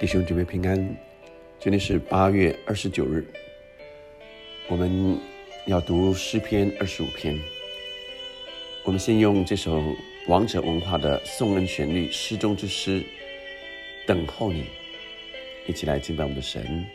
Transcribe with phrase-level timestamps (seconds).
[0.00, 0.76] 弟兄姐妹平安，
[1.58, 3.26] 今天是八月二十九日，
[4.68, 5.18] 我们
[5.66, 7.36] 要读诗篇二十五篇。
[8.84, 9.82] 我们先用这首
[10.28, 13.00] 王者文化的颂恩旋律《诗中之诗》，
[14.06, 14.66] 等候你，
[15.66, 16.86] 一起来敬拜我们的神。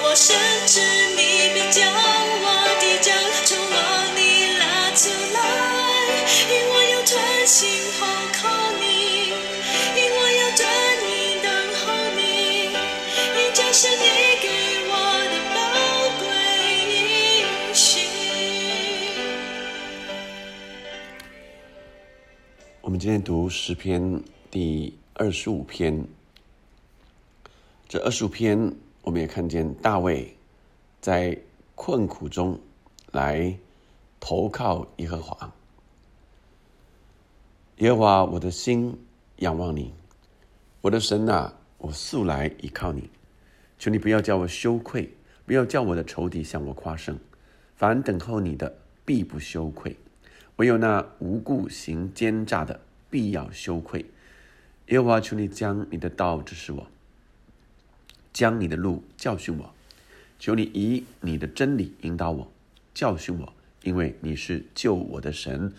[0.00, 0.34] 我深
[0.66, 0.80] 知
[1.16, 1.20] 你
[1.52, 2.46] 必将我
[2.80, 3.12] 的脚
[3.44, 4.18] 从网里
[4.58, 5.36] 拉出来，
[6.48, 8.40] 因我要专心投靠
[8.80, 8.82] 你，
[9.94, 10.60] 因我要专
[11.04, 11.80] 一等候
[12.16, 12.20] 你，
[13.36, 14.04] 因这是你
[14.40, 14.46] 给
[14.88, 14.92] 我
[15.28, 15.56] 的宝
[16.20, 16.24] 贵
[16.94, 16.96] 应
[17.74, 17.86] 许。
[22.80, 26.06] 我们今天读诗篇第二十五篇。
[27.90, 28.74] 这二十五篇，
[29.08, 30.36] 我们也看见大卫
[31.00, 31.34] 在
[31.74, 32.60] 困苦中
[33.10, 33.58] 来
[34.20, 35.50] 投靠耶和华。
[37.78, 38.94] 耶和华，我的心
[39.36, 39.94] 仰望你，
[40.82, 43.08] 我的神啊，我素来依靠你。
[43.78, 45.10] 求你不要叫我羞愧，
[45.46, 47.18] 不要叫我的仇敌向我夸胜。
[47.76, 48.76] 凡等候你的，
[49.06, 49.96] 必不羞愧；
[50.56, 54.04] 唯有那无故行奸诈的，必要羞愧。
[54.88, 56.86] 耶和华，求你将你的道指示我，
[58.38, 59.74] 将你的路教训我。
[60.38, 62.52] 求你以你的真理引导我，
[62.94, 65.72] 教训我，因为你是救我的神，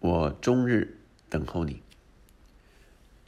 [0.00, 1.80] 我终日等候你。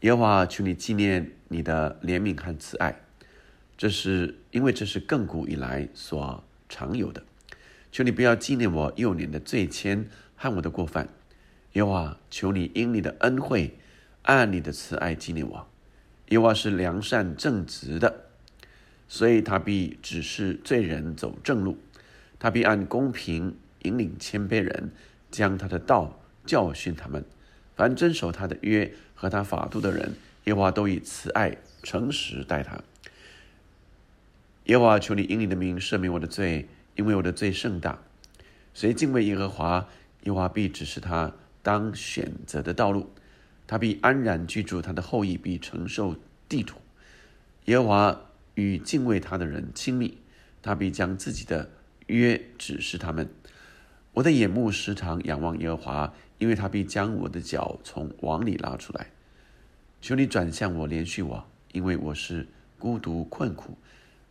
[0.01, 3.03] 耶和华，求你纪念你的怜悯和慈爱，
[3.77, 7.23] 这是因为这是亘古以来所常有的。
[7.93, 11.09] 求你不要纪念我幼年的罪愆和我的过犯。
[11.75, 13.79] 耶和华，求你因你的恩惠，
[14.23, 15.69] 按你的慈爱纪念我。
[16.31, 18.32] 耶和华是良善正直的，
[19.13, 21.77] 所以他必指示罪人走正路，
[22.39, 24.91] 他必按公平引领谦卑人，
[25.31, 27.23] 将他的道教训他们。
[27.77, 30.15] 凡遵守他的约和他法度的人，
[30.45, 32.81] 耶和华都以慈爱诚实待他。
[34.65, 37.99] 耶和华，求你因你的名赦免我的罪，因为我的罪甚大。
[38.73, 39.87] 谁敬畏耶和华，
[40.23, 43.13] 耶和华必指示他当选择的道路，
[43.67, 46.17] 他必安然居住，他的后裔必承受
[46.49, 46.81] 地土。
[47.67, 48.21] 耶和华
[48.55, 50.19] 与敬畏他的人亲密，
[50.61, 51.71] 他必将自己的
[52.07, 53.29] 约指示他们。
[54.15, 59.11] 我的眼目时常仰望耶和华，因为他必将我的脚从网里拉出来。
[60.01, 62.47] 求你转向我，怜恤我，因为我是
[62.79, 63.79] 孤独困苦，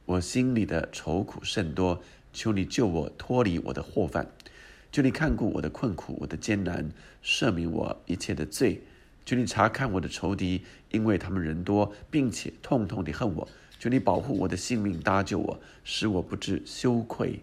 [0.05, 2.01] 我心里的愁苦甚多。
[2.33, 4.25] 求你救我脱离我的祸患，
[4.89, 6.89] 求你看顾我的困苦，我的艰难，
[7.21, 8.81] 赦免我一切的罪。
[9.31, 13.47] 求你查看我的仇敌，因为他们人多，并且痛痛地恨我。
[13.79, 17.39] 求你保护我的性命，搭救我，使我不致羞愧，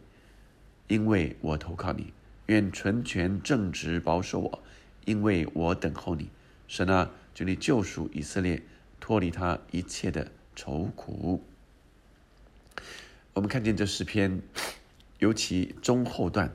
[0.89, 2.13] 因为我投靠你。
[2.45, 4.63] 愿纯全正直保守我，
[5.07, 6.29] 因为我等候你。
[6.67, 8.63] 神啊，求你救赎以色列，
[9.01, 11.43] 脱离他一切的愁苦。
[13.33, 14.43] 我们看见这诗篇，
[15.21, 16.55] 尤其中后段，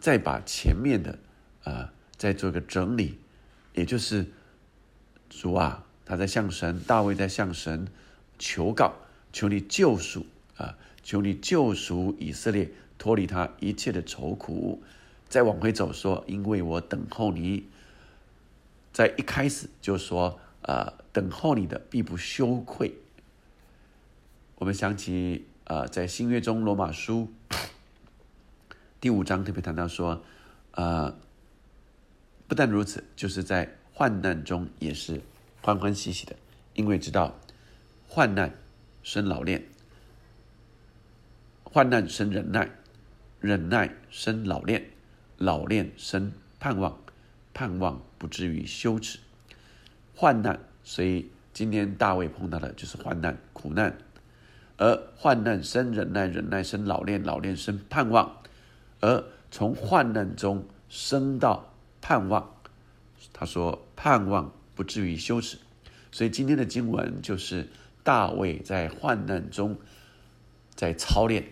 [0.00, 1.18] 再把前面的
[1.64, 3.18] 啊再做个整理，
[3.74, 4.26] 也就是
[5.34, 7.88] 主啊，他在向神，大卫在向神
[8.38, 8.92] 求告，
[9.32, 10.26] 求你救赎
[10.56, 14.82] 啊，求你救赎以色列，脱离他一切的愁苦。
[15.28, 17.66] 再往回走说，因为我等候你，
[18.92, 22.94] 在一开始就说，呃，等候你的必不羞愧。
[24.56, 27.32] 我们想起，呃，在新约中罗马书
[29.00, 30.22] 第五章特别谈到说，
[30.72, 31.16] 呃，
[32.46, 35.20] 不但如此，就是在患难中也是
[35.60, 36.34] 欢欢喜喜的，
[36.74, 37.38] 因为知道
[38.08, 38.52] 患难
[39.02, 39.64] 生老练，
[41.64, 42.70] 患难生忍耐，
[43.40, 44.90] 忍耐生老练，
[45.36, 46.98] 老练生盼望，
[47.52, 49.18] 盼望不至于羞耻。
[50.14, 53.96] 患难，所以今天大卫碰到的就是患难、苦难，
[54.78, 58.42] 而患难生忍耐，忍耐生老练，老练生盼望，
[59.00, 62.54] 而从患难中生到盼望。
[63.32, 65.58] 他说：“盼望不至于羞耻。”
[66.10, 67.68] 所以今天的经文就是
[68.02, 69.78] 大卫在患难中，
[70.74, 71.44] 在操练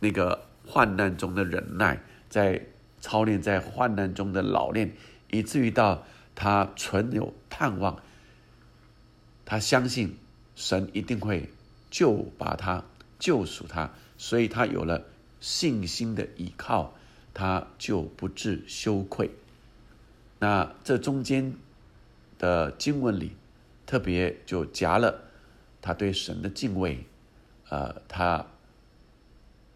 [0.00, 2.66] 那个患难中的忍耐，在
[3.00, 4.92] 操练在患难中的老练，
[5.30, 8.00] 以至于到他存有盼望。
[9.44, 10.16] 他相信
[10.54, 11.50] 神一定会
[11.90, 12.84] 救把他
[13.18, 15.04] 救赎他，所以他有了
[15.40, 16.94] 信心的依靠，
[17.32, 19.30] 他就不致羞愧。
[20.40, 21.52] 那这中间
[22.38, 23.32] 的经文里，
[23.84, 25.24] 特别就夹了
[25.82, 27.04] 他对神的敬畏，
[27.68, 28.46] 呃，他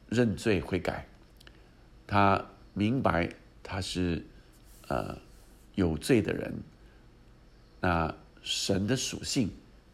[0.08, 1.08] 认罪悔改，
[2.06, 3.28] 他明白
[3.62, 4.24] 他是
[4.86, 5.18] 呃
[5.74, 6.62] 有罪的人，
[7.80, 9.50] 那神的属性，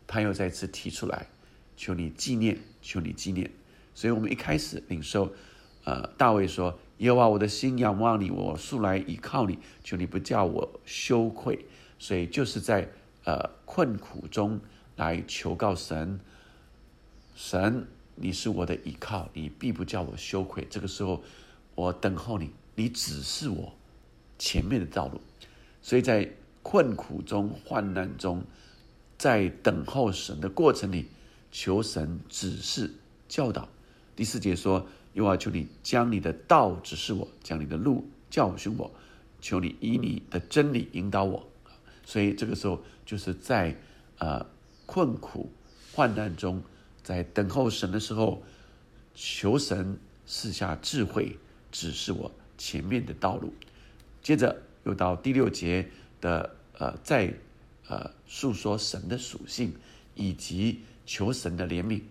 [0.06, 1.28] 他又再次提出来，
[1.76, 3.50] 求你纪念，求你纪念。
[3.94, 5.32] 所以我们一开始领受，
[5.84, 6.78] 呃，大卫说。
[6.98, 11.66] 耶和华，我的心仰望你，我素来倚靠你，求你不叫我羞愧。
[11.98, 12.88] 所以就是在
[13.24, 14.60] 呃困苦中
[14.96, 16.20] 来求告神，
[17.34, 17.86] 神
[18.16, 20.66] 你是我的依靠，你必不叫我羞愧。
[20.68, 21.22] 这个时候
[21.74, 23.72] 我等候你，你指示我
[24.38, 25.20] 前面的道路。
[25.80, 26.28] 所以在
[26.62, 28.42] 困苦中、患难中，
[29.16, 31.06] 在等候神的过程里，
[31.50, 32.92] 求神指示
[33.28, 33.68] 教导。
[34.18, 34.84] 第四节说。
[35.14, 38.88] 又要求你将你的道指示我，将你的路教训我，
[39.40, 41.44] 求你以你的真理引导我。
[42.04, 43.74] 所以这个时候就是在
[44.18, 44.46] 呃
[44.86, 45.50] 困苦
[45.92, 46.62] 患难中，
[47.02, 48.40] 在等候神的时候，
[49.12, 51.36] 求神赐下智慧，
[51.72, 53.52] 指示我前面的道路。
[54.22, 55.88] 接着又到第六节
[56.20, 57.34] 的呃，在
[57.88, 59.72] 呃诉说神的属性，
[60.14, 62.02] 以及求神的怜悯，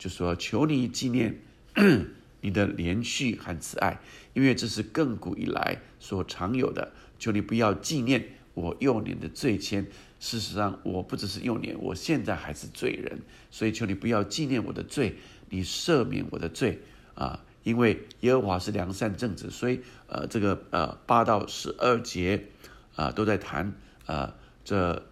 [0.00, 1.38] 就说求你纪念。
[2.42, 4.00] 你的连续和慈爱，
[4.32, 6.90] 因为这是亘古以来所常有的。
[7.18, 9.84] 求你不要纪念我幼年的罪愆。
[10.18, 13.20] 事实上，我不只是幼年，我现在还是罪人。
[13.50, 15.16] 所以，求你不要纪念我的罪，
[15.50, 16.80] 你赦免我的罪
[17.14, 17.44] 啊！
[17.62, 22.46] 因为耶和华是良善正直，所以呃，这个呃八到十二节
[22.96, 23.70] 啊都在谈
[24.06, 24.32] 呃
[24.64, 25.02] 这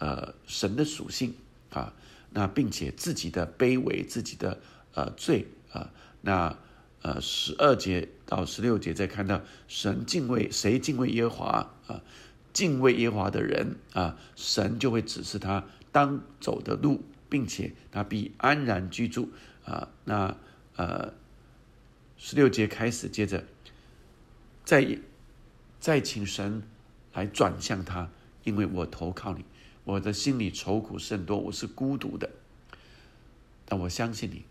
[0.00, 1.34] 呃神的属性
[1.70, 1.94] 啊，
[2.34, 4.60] 那并且自己的卑微，自己的
[4.92, 5.90] 呃罪啊，
[6.20, 6.58] 那。
[7.04, 12.00] 呃，十二节到十六节，再看到神敬畏谁敬畏耶和华啊？
[12.54, 19.28] 敬畏耶和华的人啊，神就会指示他当走的路，并且他必安然居住
[19.66, 19.90] 啊。
[20.04, 20.34] 那
[20.76, 21.12] 呃，
[22.16, 23.44] 十六节开始，接着
[24.64, 24.98] 再
[25.78, 26.62] 再请神
[27.12, 28.08] 来转向他，
[28.44, 29.44] 因为我投靠你，
[29.84, 32.30] 我的心里愁苦甚多，我是孤独的，
[33.64, 34.42] 但我相信你，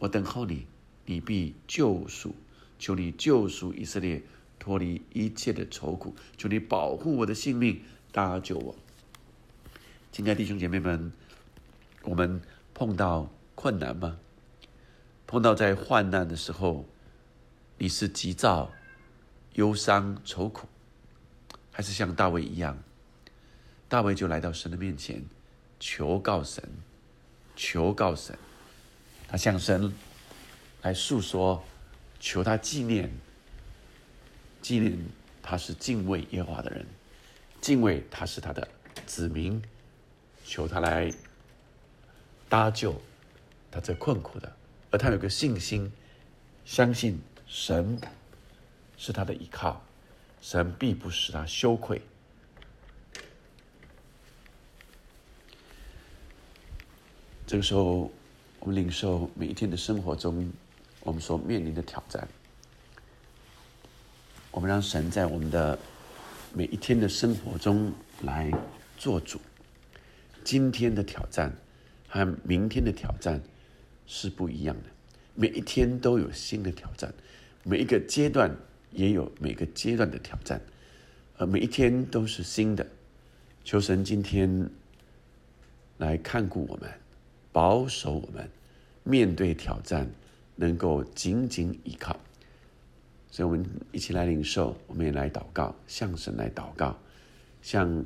[0.00, 0.66] 我等候你。
[1.08, 2.34] 你必救赎，
[2.80, 4.24] 求你救赎以色列
[4.58, 7.80] 脱离一切的愁苦，求你保护我的性命，
[8.10, 8.74] 搭救我。
[10.10, 11.12] 亲爱弟兄姐妹们，
[12.02, 12.42] 我们
[12.74, 14.18] 碰到困难吗？
[15.28, 16.86] 碰到在患难的时候，
[17.78, 18.72] 你是急躁、
[19.54, 20.66] 忧伤、愁苦，
[21.70, 22.82] 还是像大卫一样？
[23.88, 25.24] 大卫就来到神的面前，
[25.78, 26.62] 求告神，
[27.54, 28.36] 求告神，
[29.28, 29.92] 他向神。
[30.82, 31.64] 来诉说，
[32.20, 33.10] 求他纪念，
[34.62, 34.96] 纪念
[35.42, 36.86] 他是敬畏耶和华的人，
[37.60, 38.68] 敬畏他是他的
[39.04, 39.60] 子民，
[40.44, 41.12] 求他来
[42.48, 42.94] 搭救
[43.68, 44.54] 他这困苦的，
[44.92, 45.90] 而他有个信心，
[46.64, 48.00] 相信神
[48.96, 49.82] 是他的依靠，
[50.40, 52.00] 神必不使他羞愧。
[57.46, 58.10] 这个时候，
[58.58, 60.50] 我们领受每一天的生活中。
[61.02, 62.26] 我们所面临的挑战，
[64.50, 65.78] 我们让神在我们的
[66.52, 68.50] 每一天的生活中来
[68.98, 69.40] 做主。
[70.42, 71.56] 今天的挑战
[72.08, 73.40] 和明天的挑战
[74.08, 74.90] 是不一样的，
[75.36, 77.14] 每一天都有新的挑战，
[77.62, 78.52] 每一个阶段
[78.90, 80.60] 也有每个阶段的挑战，
[81.36, 82.84] 而每一天都是新的。
[83.62, 84.68] 求神今天
[85.98, 86.90] 来看顾我们，
[87.56, 88.50] 保守我们，
[89.02, 90.06] 面对挑战。
[90.58, 92.18] 能够紧紧依靠，
[93.30, 96.96] 所以我们一起来领受，我们也来祷告，向神来祷告，
[97.60, 98.02] 像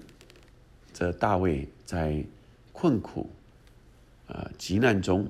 [0.92, 2.24] 这大卫在
[2.72, 3.30] 困苦、
[4.26, 5.28] 啊急难中，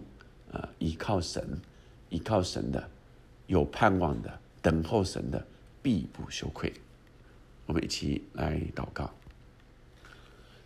[0.51, 1.61] 啊依靠神，
[2.09, 2.89] 依靠神的，
[3.49, 5.47] 有盼望的，等候神的，
[5.83, 6.73] 必不羞愧。
[7.67, 9.13] 我们一起来祷告。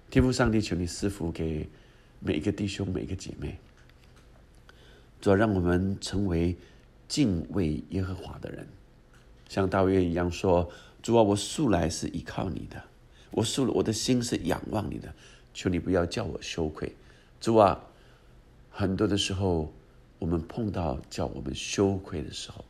[0.09, 1.69] 天父上帝，求你赐福给
[2.26, 3.59] 每一个弟兄、每一个姐妹，
[5.21, 6.57] 主要让我们成为
[7.07, 8.66] 敬畏耶和华的人，
[9.47, 10.71] 像大卫一样说
[11.02, 12.83] ：“主啊，我素来是依靠你的，
[13.31, 15.14] 我素我的心是仰望你的，
[15.52, 16.97] 求你不要叫我羞愧。”
[17.43, 17.78] 主啊，
[18.71, 19.71] 很多的时候
[20.19, 22.64] 我们碰到叫我们羞愧的时候，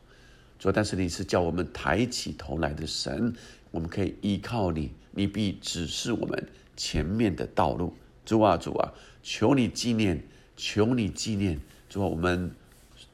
[0.59, 3.33] 主，但是你是叫我们抬起头来的神，
[3.71, 6.45] 我们可以依靠你，你必指示我们。
[6.77, 7.93] 前面的道路，
[8.25, 8.91] 主啊主啊，
[9.21, 10.23] 求你纪念，
[10.57, 12.51] 求你纪念，主啊我们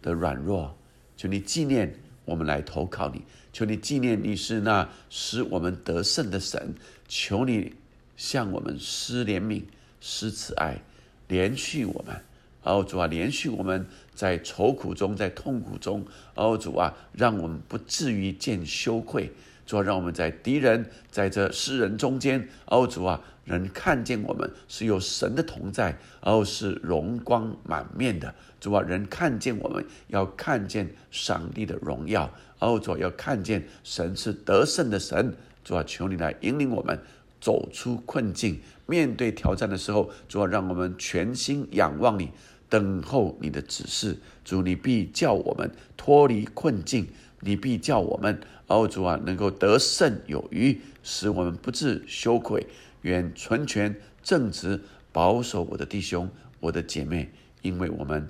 [0.02, 0.76] 的软弱，
[1.18, 1.94] 求你纪念
[2.26, 6.74] 我们来投靠你，求你纪念你是那使我们得胜的神，
[7.08, 7.74] 求你
[8.16, 9.64] 向我们施怜悯、
[10.00, 10.82] 施慈爱，
[11.28, 12.16] 连续我们，
[12.64, 19.32] 哦主啊，连续我们在愁苦中，在痛苦中，哦主啊，让我们不至于见羞愧。
[19.66, 28.34] 主啊，让我们在敌人在这世人中间，哦主啊，能看见我们是有神的同在，哦是荣光满面的。
[28.60, 35.34] 主啊，人看见我们要看见上帝的荣耀，哦主要看见神是得胜的神。
[35.64, 37.00] 主啊，求你来引领我们
[37.40, 42.30] 走出困境，面对挑战的时候，主啊，让我们全心仰望你，
[42.68, 44.18] 等候你的指示。
[44.44, 47.08] 主，你必叫我们脱离困境。
[47.44, 48.40] 你必叫我们，
[48.72, 52.68] 哦主啊，能够得胜有余，使我们不致羞愧。
[53.02, 54.80] 愿纯全正直
[55.12, 58.30] 保守我的弟兄、我的姐妹，因为我们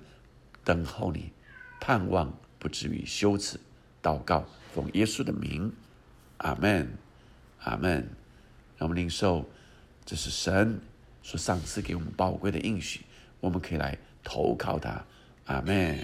[0.64, 1.32] 等候你，
[1.80, 3.60] 盼望不至于羞耻。
[4.02, 5.72] 祷告，奉耶稣的名，
[6.38, 6.98] 阿门，
[7.60, 8.10] 阿门。
[8.78, 9.46] 让我们领受，
[10.06, 10.80] 这是神
[11.22, 13.02] 所上赐给我们宝贵的应许，
[13.40, 15.06] 我们可以来投靠他。
[15.46, 16.00] 阿门。